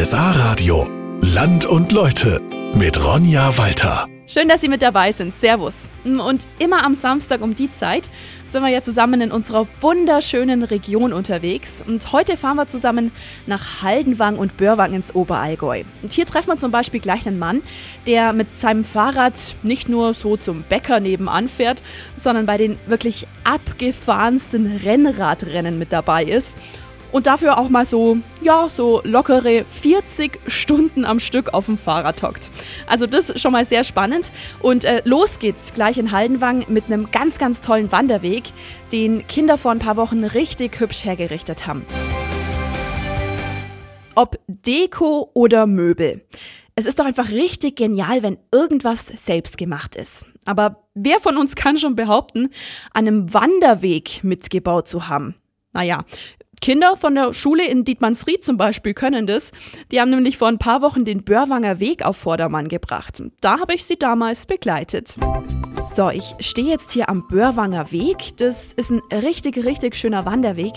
[0.00, 0.86] RSA Radio.
[1.22, 2.40] Land und Leute
[2.72, 4.06] mit Ronja Walter.
[4.28, 5.34] Schön, dass Sie mit dabei sind.
[5.34, 5.88] Servus.
[6.04, 8.08] Und immer am Samstag um die Zeit
[8.46, 11.82] sind wir ja zusammen in unserer wunderschönen Region unterwegs.
[11.84, 13.10] Und heute fahren wir zusammen
[13.48, 15.82] nach Haldenwang und Börwang ins Oberallgäu.
[16.02, 17.60] Und hier treffen wir zum Beispiel gleich einen Mann,
[18.06, 21.82] der mit seinem Fahrrad nicht nur so zum Bäcker nebenan fährt,
[22.16, 26.56] sondern bei den wirklich abgefahrensten Rennradrennen mit dabei ist
[27.12, 32.22] und dafür auch mal so, ja, so lockere 40 Stunden am Stück auf dem Fahrrad
[32.22, 32.50] hockt.
[32.86, 34.32] Also das ist schon mal sehr spannend.
[34.60, 38.44] Und äh, los geht's gleich in Haldenwang mit einem ganz, ganz tollen Wanderweg,
[38.92, 41.86] den Kinder vor ein paar Wochen richtig hübsch hergerichtet haben.
[44.14, 46.24] Ob Deko oder Möbel.
[46.74, 50.26] Es ist doch einfach richtig genial, wenn irgendwas selbst gemacht ist.
[50.44, 52.50] Aber wer von uns kann schon behaupten,
[52.92, 55.34] an einem Wanderweg mitgebaut zu haben?
[55.72, 56.04] Naja,
[56.60, 59.52] Kinder von der Schule in Dietmannsried zum Beispiel können das.
[59.90, 63.22] Die haben nämlich vor ein paar Wochen den Börwanger Weg auf Vordermann gebracht.
[63.40, 65.16] Da habe ich sie damals begleitet.
[65.82, 68.36] So, ich stehe jetzt hier am Börwanger Weg.
[68.36, 70.72] Das ist ein richtig, richtig schöner Wanderweg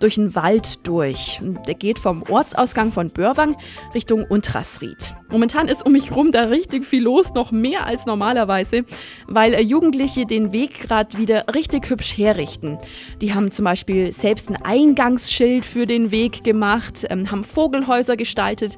[0.00, 1.40] durch den Wald durch.
[1.66, 3.56] Der geht vom Ortsausgang von Börwang
[3.94, 5.14] Richtung Untrasried.
[5.30, 8.84] Momentan ist um mich rum da richtig viel los, noch mehr als normalerweise,
[9.26, 12.78] weil Jugendliche den Weg gerade wieder richtig hübsch herrichten.
[13.20, 18.76] Die haben zum Beispiel selbst ein Eingangsschild für den Weg gemacht, ähm, haben Vogelhäuser gestaltet,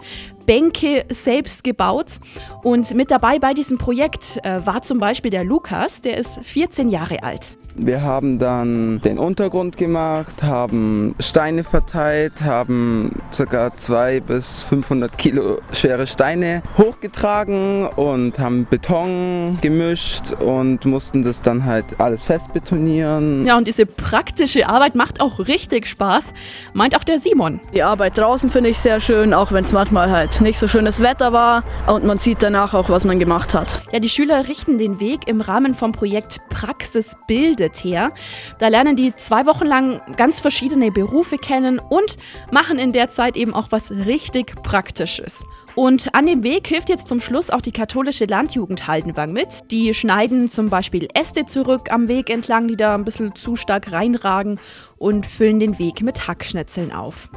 [0.50, 2.14] Bänke selbst gebaut.
[2.64, 6.88] Und mit dabei bei diesem Projekt äh, war zum Beispiel der Lukas, der ist 14
[6.88, 7.56] Jahre alt.
[7.76, 13.72] Wir haben dann den Untergrund gemacht, haben Steine verteilt, haben ca.
[13.72, 21.64] 200 bis 500 Kilo schwere Steine hochgetragen und haben Beton gemischt und mussten das dann
[21.64, 23.46] halt alles festbetonieren.
[23.46, 26.34] Ja, und diese praktische Arbeit macht auch richtig Spaß,
[26.74, 27.60] meint auch der Simon.
[27.72, 31.00] Die Arbeit draußen finde ich sehr schön, auch wenn es manchmal halt nicht so schönes
[31.00, 33.82] Wetter war und man sieht danach auch, was man gemacht hat.
[33.92, 38.12] Ja, die Schüler richten den Weg im Rahmen vom Projekt Praxis bildet her.
[38.58, 42.16] Da lernen die zwei Wochen lang ganz verschiedene Berufe kennen und
[42.50, 45.44] machen in der Zeit eben auch was richtig Praktisches.
[45.74, 49.48] Und an dem Weg hilft jetzt zum Schluss auch die katholische Landjugend Haldenwang mit.
[49.70, 53.92] Die schneiden zum Beispiel Äste zurück am Weg entlang, die da ein bisschen zu stark
[53.92, 54.58] reinragen
[54.98, 57.30] und füllen den Weg mit Hackschnitzeln auf.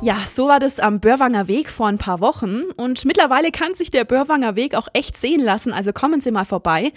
[0.00, 3.90] Ja, so war das am Börwanger Weg vor ein paar Wochen und mittlerweile kann sich
[3.90, 6.92] der Börwanger Weg auch echt sehen lassen, also kommen Sie mal vorbei.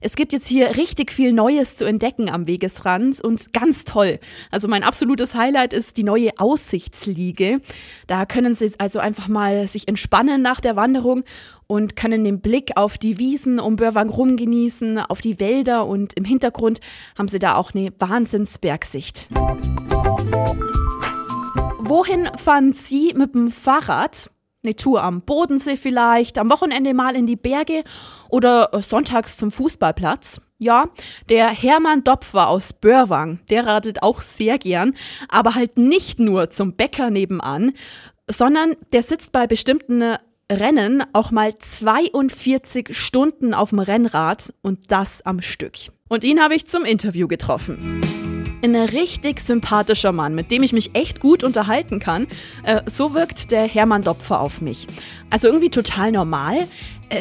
[0.00, 4.18] Es gibt jetzt hier richtig viel Neues zu entdecken am Wegesrand und ganz toll.
[4.50, 7.60] Also mein absolutes Highlight ist die neue Aussichtsliege.
[8.06, 11.24] Da können Sie also einfach mal sich entspannen nach der Wanderung
[11.66, 16.14] und können den Blick auf die Wiesen um Börwang rum genießen, auf die Wälder und
[16.14, 16.80] im Hintergrund
[17.18, 19.28] haben Sie da auch eine Wahnsinnsbergsicht.
[21.88, 24.28] Wohin fahren Sie mit dem Fahrrad?
[24.64, 27.84] Eine Tour am Bodensee vielleicht, am Wochenende mal in die Berge
[28.28, 30.40] oder sonntags zum Fußballplatz?
[30.58, 30.86] Ja,
[31.28, 34.94] der Hermann Dopfer aus Börwang, der radelt auch sehr gern,
[35.28, 37.72] aber halt nicht nur zum Bäcker nebenan,
[38.28, 40.16] sondern der sitzt bei bestimmten
[40.50, 45.76] Rennen auch mal 42 Stunden auf dem Rennrad und das am Stück.
[46.08, 48.25] Und ihn habe ich zum Interview getroffen
[48.74, 52.26] ein richtig sympathischer Mann, mit dem ich mich echt gut unterhalten kann.
[52.62, 54.86] Äh, so wirkt der Hermann Dopfer auf mich.
[55.30, 56.66] Also irgendwie total normal,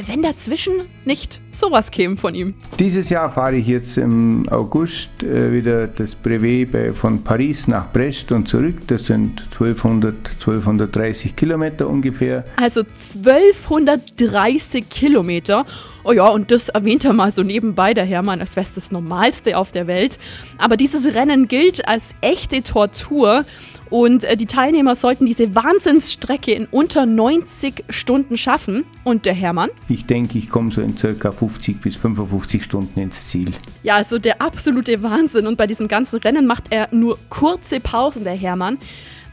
[0.08, 2.56] wenn dazwischen nicht sowas käme von ihm.
[2.80, 8.32] Dieses Jahr fahre ich jetzt im August äh, wieder das Brevet von Paris nach Brest
[8.32, 8.88] und zurück.
[8.88, 12.46] Das sind 1200, 1230 Kilometer ungefähr.
[12.58, 15.66] Also 1230 Kilometer.
[16.04, 18.92] Oh ja, und das erwähnt er mal so nebenbei, der Hermann, als wäre es das
[18.92, 20.20] Normalste auf der Welt.
[20.58, 23.46] Aber dieses Rennen gilt als echte Tortur.
[23.90, 28.86] Und äh, die Teilnehmer sollten diese Wahnsinnsstrecke in unter 90 Stunden schaffen.
[29.04, 29.70] Und der Hermann?
[29.88, 33.54] Ich denke, ich komme so in circa 50 bis 55 Stunden ins Ziel.
[33.84, 35.46] Ja, also der absolute Wahnsinn.
[35.46, 38.80] Und bei diesem ganzen Rennen macht er nur kurze Pausen, der Hermann.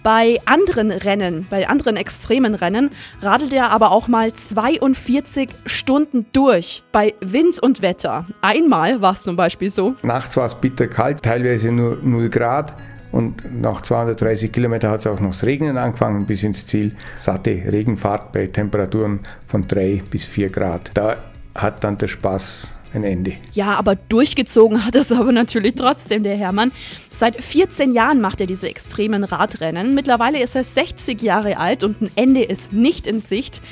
[0.03, 2.91] Bei anderen Rennen, bei anderen extremen Rennen,
[3.21, 6.83] radelt er aber auch mal 42 Stunden durch.
[6.91, 8.27] Bei Wind und Wetter.
[8.41, 9.95] Einmal war es zum Beispiel so.
[10.03, 12.74] Nachts war es bitter kalt, teilweise nur 0 Grad.
[13.12, 16.97] Und nach 230 Kilometern hat es auch noch das Regnen angefangen bis ins Ziel.
[17.16, 20.91] Satte Regenfahrt bei Temperaturen von 3 bis 4 Grad.
[20.94, 21.18] Da
[21.54, 23.34] hat dann der Spaß ein Ende.
[23.53, 26.72] Ja, aber durchgezogen hat es aber natürlich trotzdem der Hermann.
[27.10, 29.94] Seit 14 Jahren macht er diese extremen Radrennen.
[29.94, 33.62] Mittlerweile ist er 60 Jahre alt und ein Ende ist nicht in Sicht.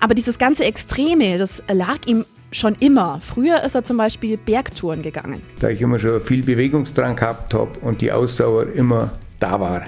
[0.00, 3.18] Aber dieses ganze Extreme, das lag ihm schon immer.
[3.20, 5.42] Früher ist er zum Beispiel Bergtouren gegangen.
[5.60, 9.82] Da ich immer schon viel Bewegungsdrang gehabt habe und die Ausdauer immer da war.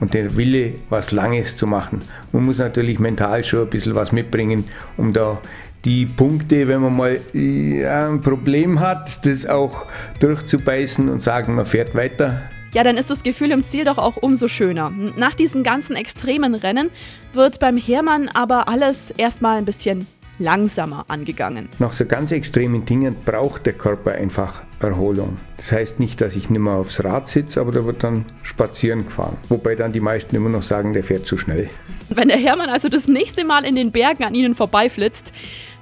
[0.00, 2.00] und der Wille, was Langes zu machen.
[2.32, 4.64] Man muss natürlich mental schon ein bisschen was mitbringen,
[4.96, 5.38] um da
[5.84, 9.86] die Punkte, wenn man mal ein Problem hat, das auch
[10.20, 12.42] durchzubeißen und sagen, man fährt weiter.
[12.72, 14.92] Ja, dann ist das Gefühl im Ziel doch auch umso schöner.
[15.16, 16.90] Nach diesen ganzen extremen Rennen
[17.32, 20.06] wird beim Hermann aber alles erstmal ein bisschen
[20.40, 21.68] langsamer angegangen.
[21.78, 25.36] Nach so ganz extremen Dingen braucht der Körper einfach Erholung.
[25.58, 29.04] Das heißt nicht, dass ich nicht mehr aufs Rad sitze, aber da wird dann spazieren
[29.04, 29.36] gefahren.
[29.48, 31.68] Wobei dann die meisten immer noch sagen, der fährt zu schnell.
[32.08, 35.32] Wenn der Hermann also das nächste Mal in den Bergen an Ihnen vorbeiflitzt,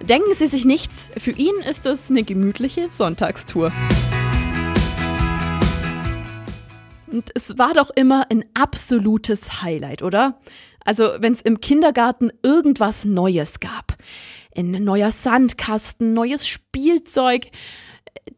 [0.02, 1.10] denken Sie sich nichts.
[1.16, 3.72] Für ihn ist es eine gemütliche Sonntagstour.
[7.06, 10.38] Und es war doch immer ein absolutes Highlight, oder?
[10.84, 13.96] Also, wenn es im Kindergarten irgendwas Neues gab.
[14.58, 17.46] Ein neuer Sandkasten, neues Spielzeug.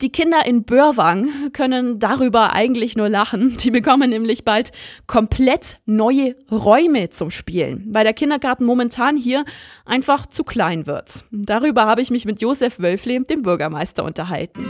[0.03, 3.57] Die Kinder in Börwang können darüber eigentlich nur lachen.
[3.57, 4.71] Die bekommen nämlich bald
[5.07, 9.47] komplett neue Räume zum Spielen, weil der Kindergarten momentan hier
[9.87, 11.25] einfach zu klein wird.
[11.31, 14.67] Darüber habe ich mich mit Josef Wölfle, dem Bürgermeister, unterhalten.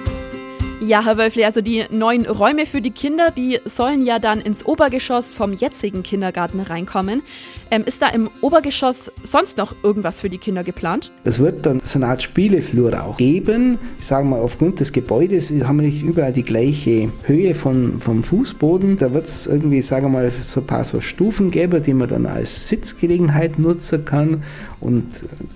[0.83, 4.65] Ja, Herr Wölfle, also die neuen Räume für die Kinder, die sollen ja dann ins
[4.65, 7.21] Obergeschoss vom jetzigen Kindergarten reinkommen.
[7.71, 11.13] Ähm, ist da im Obergeschoss sonst noch irgendwas für die Kinder geplant?
[11.25, 13.79] Es wird dann so eine Art Spieleflur auch geben.
[13.99, 18.25] Ich sage mal, aufgrund des Gebäudes haben wir nicht überall die gleiche Höhe von, vom
[18.25, 18.97] Fußboden.
[18.97, 22.09] Da wird es irgendwie, sagen wir mal, so ein paar so Stufen geben, die man
[22.09, 24.45] dann als Sitzgelegenheit nutzen kann.
[24.81, 25.05] Und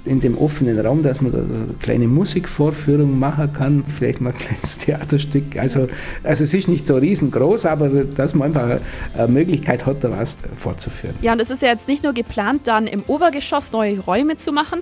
[0.05, 4.37] in dem offenen Raum, dass man da eine kleine Musikvorführung machen kann, vielleicht mal ein
[4.38, 5.56] kleines Theaterstück.
[5.56, 5.88] Also,
[6.23, 8.81] also es ist nicht so riesengroß, aber dass man einfach
[9.17, 11.15] eine Möglichkeit hat, da was fortzuführen.
[11.23, 14.53] Ja, und es ist ja jetzt nicht nur geplant, dann im Obergeschoss neue Räume zu
[14.53, 14.81] machen,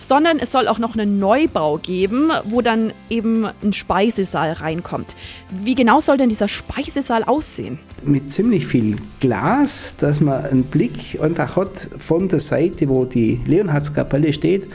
[0.00, 5.16] sondern es soll auch noch einen Neubau geben, wo dann eben ein Speisesaal reinkommt.
[5.62, 7.78] Wie genau soll denn dieser Speisesaal aussehen?
[8.02, 13.40] Mit ziemlich viel Glas, dass man einen Blick einfach hat von der Seite, wo die
[13.46, 14.68] Leonhardskapelle steht,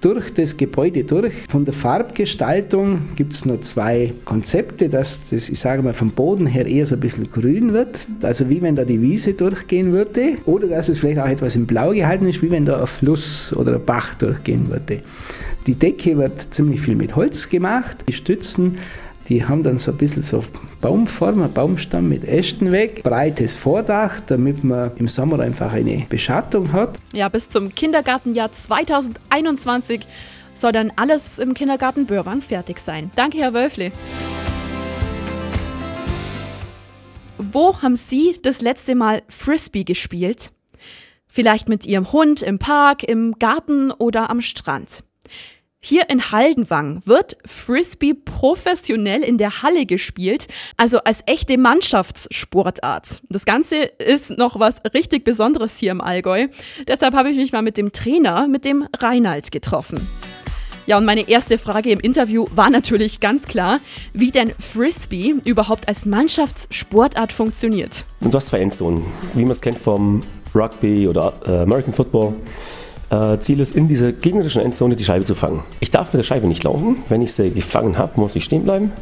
[0.00, 1.32] durch das Gebäude durch.
[1.48, 6.46] Von der Farbgestaltung gibt es nur zwei Konzepte, dass das, ich sage mal, vom Boden
[6.46, 10.36] her eher so ein bisschen grün wird, also wie wenn da die Wiese durchgehen würde,
[10.46, 13.52] oder dass es vielleicht auch etwas in Blau gehalten ist, wie wenn da ein Fluss
[13.52, 15.02] oder ein Bach durchgehen würde.
[15.66, 18.78] Die Decke wird ziemlich viel mit Holz gemacht, die Stützen
[19.28, 20.42] die haben dann so ein bisschen so
[20.80, 26.72] Baumform, ein Baumstamm mit Ästen weg, breites Vordach, damit man im Sommer einfach eine Beschattung
[26.72, 26.98] hat.
[27.12, 30.06] Ja, bis zum Kindergartenjahr 2021
[30.54, 33.10] soll dann alles im Kindergarten Börwang fertig sein.
[33.16, 33.92] Danke, Herr Wölfle.
[37.36, 40.52] Wo haben Sie das letzte Mal Frisbee gespielt?
[41.28, 45.04] Vielleicht mit Ihrem Hund im Park, im Garten oder am Strand.
[45.80, 53.22] Hier in Haldenwang wird Frisbee professionell in der Halle gespielt, also als echte Mannschaftssportart.
[53.28, 56.48] Das Ganze ist noch was richtig Besonderes hier im Allgäu.
[56.88, 60.04] Deshalb habe ich mich mal mit dem Trainer, mit dem Reinald, getroffen.
[60.86, 63.78] Ja, und meine erste Frage im Interview war natürlich ganz klar,
[64.12, 68.04] wie denn Frisbee überhaupt als Mannschaftssportart funktioniert.
[68.18, 69.04] Und du hast zwei Endzonen,
[69.34, 70.24] wie man es kennt vom
[70.54, 72.34] Rugby oder äh, American Football.
[73.10, 75.62] Äh, Ziel ist, in dieser gegnerischen Endzone die Scheibe zu fangen.
[75.80, 76.98] Ich darf mit der Scheibe nicht laufen.
[77.08, 78.92] Wenn ich sie gefangen habe, muss ich stehen bleiben.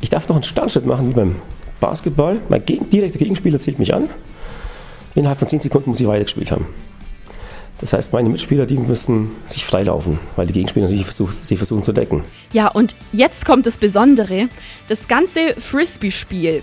[0.00, 1.36] Ich darf noch einen Standschritt machen wie beim
[1.78, 2.40] Basketball.
[2.48, 4.10] Mein gegen, direkter Gegenspieler zählt mich an.
[5.14, 6.66] Innerhalb von 10 Sekunden muss ich weitergespielt haben.
[7.80, 11.82] Das heißt, meine Mitspieler, die müssen sich freilaufen, weil die Gegenspieler natürlich versuchen, sie versuchen
[11.82, 12.22] zu decken.
[12.52, 14.48] Ja, und jetzt kommt das Besondere.
[14.88, 16.62] Das ganze Frisbee-Spiel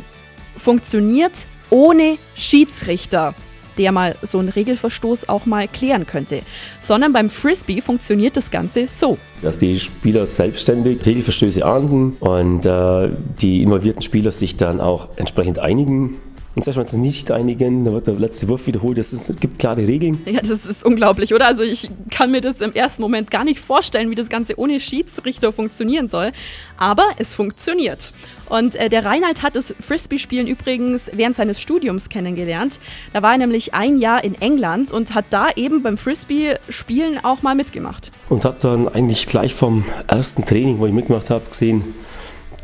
[0.56, 3.36] funktioniert ohne Schiedsrichter
[3.80, 6.42] der mal so einen Regelverstoß auch mal klären könnte.
[6.80, 9.18] Sondern beim Frisbee funktioniert das Ganze so.
[9.42, 13.10] Dass die Spieler selbstständig Regelverstöße ahnden und äh,
[13.42, 16.18] die involvierten Spieler sich dann auch entsprechend einigen
[16.56, 18.98] und selbst wenn es nicht einigen, dann wird der letzte Wurf wiederholt.
[18.98, 20.22] Es gibt klare Regeln.
[20.26, 21.46] Ja, das ist unglaublich, oder?
[21.46, 24.80] Also ich kann mir das im ersten Moment gar nicht vorstellen, wie das Ganze ohne
[24.80, 26.32] Schiedsrichter funktionieren soll.
[26.78, 28.14] Aber es funktioniert.
[28.50, 32.80] Und äh, der Reinhard hat das Frisbee-Spielen übrigens während seines Studiums kennengelernt.
[33.14, 37.44] Da war er nämlich ein Jahr in England und hat da eben beim Frisbee-Spielen auch
[37.44, 38.12] mal mitgemacht.
[38.28, 41.94] Und habe dann eigentlich gleich vom ersten Training, wo ich mitgemacht habe, gesehen,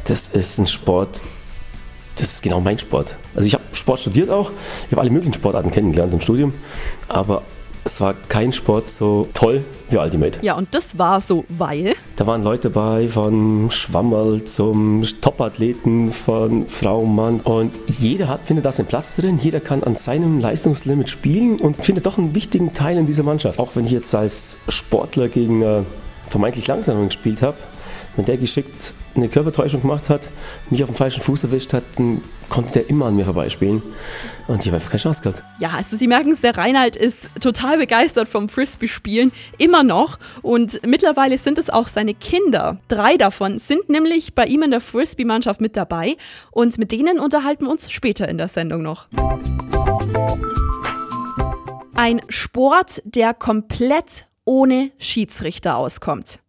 [0.05, 1.21] das ist ein Sport,
[2.15, 3.15] das ist genau mein Sport.
[3.35, 4.51] Also ich habe Sport studiert auch,
[4.85, 6.53] ich habe alle möglichen Sportarten kennengelernt im Studium,
[7.07, 7.43] aber
[7.85, 10.39] es war kein Sport so toll wie Ultimate.
[10.41, 11.93] Ja, und das war so, weil?
[12.15, 17.41] Da waren Leute dabei von Schwammerl zum Topathleten, von Frau, Mann.
[17.41, 19.39] Und jeder hat, findet da seinen Platz drin.
[19.41, 23.59] Jeder kann an seinem Leistungslimit spielen und findet doch einen wichtigen Teil in dieser Mannschaft.
[23.59, 25.83] Auch wenn ich jetzt als Sportler gegen äh,
[26.29, 27.57] vermeintlich Langsamen gespielt habe,
[28.15, 30.21] Wenn der geschickt eine Körpertäuschung gemacht hat,
[30.69, 33.81] mich auf dem falschen Fuß erwischt hat, dann konnte der immer an mir vorbeispielen.
[34.47, 35.43] Und ich habe einfach keine Chance gehabt.
[35.59, 40.17] Ja, also Sie merken es, der Reinhard ist total begeistert vom Frisbee-Spielen, immer noch.
[40.41, 42.77] Und mittlerweile sind es auch seine Kinder.
[42.87, 46.15] Drei davon sind nämlich bei ihm in der Frisbee-Mannschaft mit dabei.
[46.51, 49.07] Und mit denen unterhalten wir uns später in der Sendung noch.
[51.95, 56.39] Ein Sport, der komplett ohne Schiedsrichter auskommt.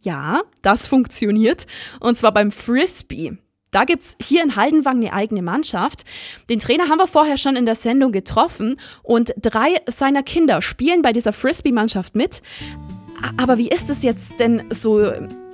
[0.00, 1.66] Ja, das funktioniert.
[2.00, 3.36] Und zwar beim Frisbee.
[3.70, 6.04] Da gibt es hier in Haldenwang eine eigene Mannschaft.
[6.48, 11.02] Den Trainer haben wir vorher schon in der Sendung getroffen und drei seiner Kinder spielen
[11.02, 12.40] bei dieser Frisbee-Mannschaft mit.
[13.36, 15.10] Aber wie ist es jetzt denn so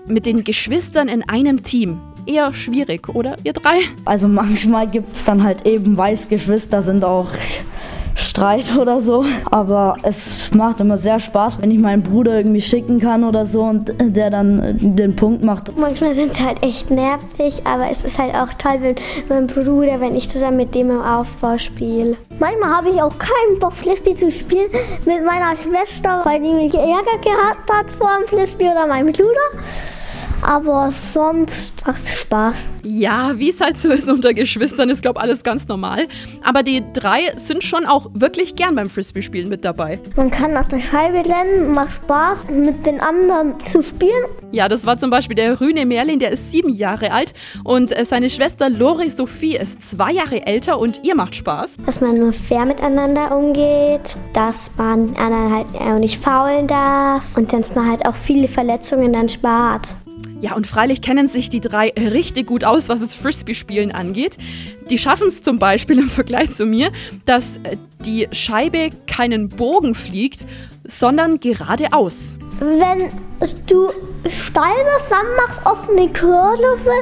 [0.07, 2.01] mit den Geschwistern in einem Team?
[2.27, 3.81] Eher schwierig, oder ihr drei?
[4.05, 7.29] Also manchmal gibt es dann halt eben Weißgeschwister, sind auch
[8.15, 9.25] Streit oder so.
[9.51, 13.63] Aber es macht immer sehr Spaß, wenn ich meinen Bruder irgendwie schicken kann oder so
[13.63, 15.77] und der dann den Punkt macht.
[15.77, 18.97] Manchmal sind sie halt echt nervig, aber es ist halt auch toll, wenn
[19.29, 22.17] mein Bruder, wenn ich zusammen mit dem im Aufbau spiele.
[22.39, 24.71] Manchmal habe ich auch keinen Bock, Frisbee zu spielen
[25.05, 29.65] mit meiner Schwester, weil die mich Ärger gehabt hat vor dem Frisbee oder meinem Bruder.
[30.45, 32.55] Aber sonst macht Spaß.
[32.83, 36.07] Ja, wie es halt so ist unter Geschwistern, ist, glaube alles ganz normal.
[36.43, 39.99] Aber die drei sind schon auch wirklich gern beim Frisbee-Spielen mit dabei.
[40.17, 44.25] Man kann nach der Scheibe rennen, macht Spaß, mit den anderen zu spielen.
[44.53, 47.33] Ja, das war zum Beispiel der Rüne Merlin, der ist sieben Jahre alt.
[47.65, 51.79] Und äh, seine Schwester Lori Sophie ist zwei Jahre älter und ihr macht Spaß.
[51.87, 57.51] Dass man nur fair miteinander umgeht, dass man anderen halt auch nicht faulen darf und
[57.51, 59.89] dass man halt auch viele Verletzungen dann spart.
[60.45, 64.37] Ja, und freilich kennen sich die drei richtig gut aus, was das Frisbee-Spielen angeht.
[64.91, 66.93] Die schaffen es zum Beispiel im Vergleich zu mir,
[67.25, 70.41] dass äh, die Scheibe keinen Bogen fliegt,
[70.85, 72.35] sondern geradeaus.
[72.61, 73.09] Wenn
[73.67, 73.89] du
[74.29, 76.93] steil bist, dann machst oft eine Kurve.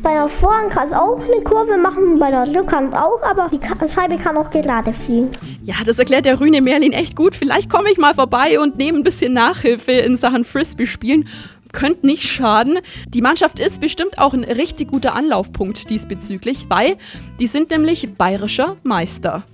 [0.00, 3.58] Bei der Vorhand kannst du auch eine Kurve machen, bei der Rückhand auch, aber die
[3.92, 5.28] Scheibe kann auch gerade fliegen.
[5.64, 7.34] Ja, das erklärt der Rüne Merlin echt gut.
[7.34, 11.28] Vielleicht komme ich mal vorbei und nehme ein bisschen Nachhilfe in Sachen Frisbee spielen
[11.74, 12.78] könnte nicht schaden.
[13.08, 16.96] Die Mannschaft ist bestimmt auch ein richtig guter Anlaufpunkt diesbezüglich, weil
[17.38, 19.44] die sind nämlich bayerischer Meister.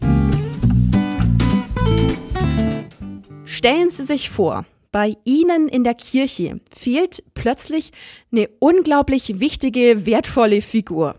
[3.45, 7.91] Stellen Sie sich vor, bei Ihnen in der Kirche fehlt plötzlich
[8.33, 11.17] eine unglaublich wichtige, wertvolle Figur.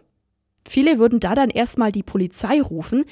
[0.68, 3.06] Viele würden da dann erstmal die Polizei rufen.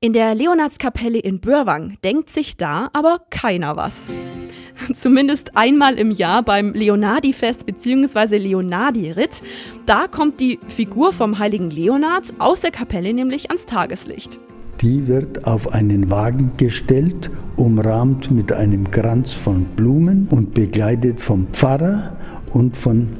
[0.00, 4.06] In der Leonardskapelle in Börwang denkt sich da aber keiner was.
[4.94, 8.38] Zumindest einmal im Jahr beim Leonardi-Fest bzw.
[8.38, 9.42] Leonardi-Ritt.
[9.86, 14.40] Da kommt die Figur vom heiligen Leonard aus der Kapelle nämlich ans Tageslicht.
[14.80, 21.48] Die wird auf einen Wagen gestellt, umrahmt mit einem Kranz von Blumen und begleitet vom
[21.52, 22.16] Pfarrer
[22.52, 23.10] und von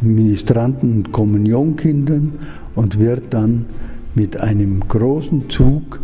[0.00, 2.32] Ministranten und Kommunionkindern
[2.74, 3.66] und wird dann
[4.14, 6.00] mit einem großen Zug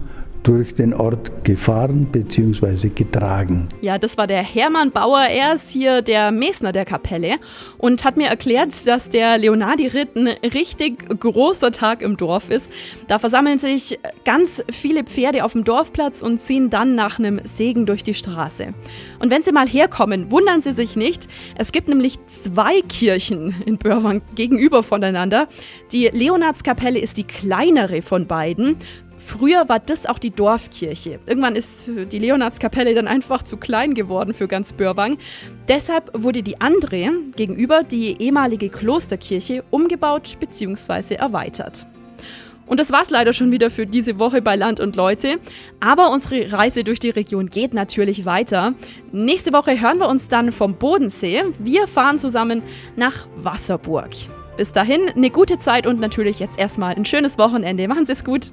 [0.46, 2.90] durch den Ort gefahren bzw.
[2.90, 3.68] getragen.
[3.80, 5.22] Ja, das war der Hermann Bauer.
[5.28, 7.34] Er ist hier der Mesner der Kapelle
[7.78, 12.70] und hat mir erklärt, dass der Leonardi-Ritt ein richtig großer Tag im Dorf ist.
[13.08, 17.84] Da versammeln sich ganz viele Pferde auf dem Dorfplatz und ziehen dann nach einem Segen
[17.84, 18.68] durch die Straße.
[19.18, 21.26] Und wenn Sie mal herkommen, wundern Sie sich nicht.
[21.56, 25.48] Es gibt nämlich zwei Kirchen in Börwang gegenüber voneinander.
[25.90, 28.76] Die Leonardskapelle ist die kleinere von beiden.
[29.26, 31.18] Früher war das auch die Dorfkirche.
[31.26, 35.18] Irgendwann ist die Leonardskapelle dann einfach zu klein geworden für ganz Börwang.
[35.66, 41.16] Deshalb wurde die andere gegenüber die ehemalige Klosterkirche umgebaut bzw.
[41.16, 41.88] erweitert.
[42.66, 45.40] Und das war's leider schon wieder für diese Woche bei Land und Leute.
[45.80, 48.74] Aber unsere Reise durch die Region geht natürlich weiter.
[49.10, 51.42] Nächste Woche hören wir uns dann vom Bodensee.
[51.58, 52.62] Wir fahren zusammen
[52.94, 54.10] nach Wasserburg.
[54.56, 57.88] Bis dahin eine gute Zeit und natürlich jetzt erstmal ein schönes Wochenende.
[57.88, 58.52] Machen Sie es gut.